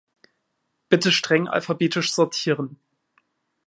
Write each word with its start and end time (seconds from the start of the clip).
Bitte 0.89 1.11
streng 1.11 1.47
alphabetisch 1.47 2.11
sortieren! 2.11 2.79